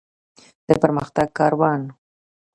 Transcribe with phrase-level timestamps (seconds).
[0.67, 1.81] د پرمختګ کاروان.